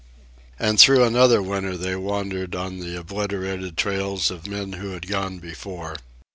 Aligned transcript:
And 0.57 0.79
through 0.79 1.03
another 1.03 1.43
winter 1.43 1.77
they 1.77 1.95
wandered 1.95 2.55
on 2.55 2.79
the 2.79 2.97
obliterated 2.99 3.77
trails 3.77 4.31
of 4.31 4.47
men 4.47 4.73
who 4.73 4.93
had 4.93 5.05
gone 5.07 5.37
before. 5.37 5.97